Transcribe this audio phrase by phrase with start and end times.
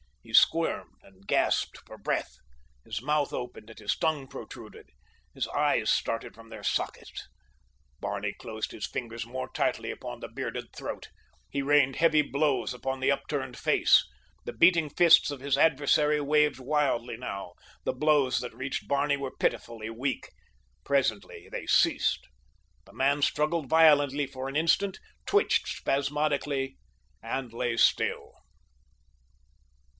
[0.23, 2.35] He squirmed and gasped for breath.
[2.85, 4.89] His mouth opened and his tongue protruded.
[5.33, 7.27] His eyes started from their sockets.
[7.99, 11.09] Barney closed his fingers more tightly upon the bearded throat.
[11.49, 14.07] He rained heavy blows upon the upturned face.
[14.45, 19.89] The beating fists of his adversary waved wildly now—the blows that reached Barney were pitifully
[19.89, 20.29] weak.
[20.83, 22.27] Presently they ceased.
[22.85, 26.77] The man struggled violently for an instant, twitched spasmodically
[27.21, 28.33] and lay still.